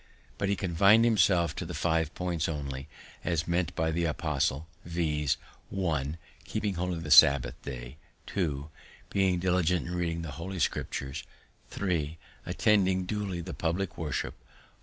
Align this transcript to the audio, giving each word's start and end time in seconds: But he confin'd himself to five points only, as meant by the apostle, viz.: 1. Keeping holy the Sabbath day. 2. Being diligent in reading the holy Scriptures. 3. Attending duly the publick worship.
But 0.39 0.49
he 0.49 0.55
confin'd 0.55 1.05
himself 1.05 1.55
to 1.57 1.73
five 1.75 2.15
points 2.15 2.49
only, 2.49 2.87
as 3.23 3.47
meant 3.47 3.75
by 3.75 3.91
the 3.91 4.05
apostle, 4.05 4.67
viz.: 4.83 5.37
1. 5.69 6.17
Keeping 6.43 6.73
holy 6.73 6.97
the 6.99 7.11
Sabbath 7.11 7.61
day. 7.61 7.97
2. 8.25 8.71
Being 9.11 9.37
diligent 9.37 9.85
in 9.85 9.93
reading 9.93 10.23
the 10.23 10.31
holy 10.41 10.57
Scriptures. 10.57 11.21
3. 11.69 12.17
Attending 12.47 13.05
duly 13.05 13.41
the 13.41 13.53
publick 13.53 13.95
worship. 13.95 14.33